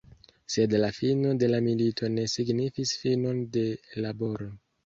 [0.53, 3.67] Sed la fino de la milito ne signifis finon de
[4.07, 4.53] laboro.